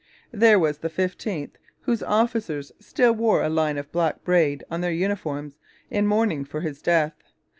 There 0.31 0.57
was 0.57 0.79
the 0.79 0.89
15th, 0.89 1.51
whose 1.81 2.01
officers 2.01 2.71
still 2.79 3.13
wear 3.13 3.43
a 3.43 3.49
line 3.49 3.77
of 3.77 3.91
black 3.91 4.23
braid 4.23 4.63
on 4.71 4.81
their 4.81 4.91
uniforms 4.91 5.59
in 5.91 6.07
mourning 6.07 6.43
for 6.43 6.61
his 6.61 6.81
death. 6.81 7.21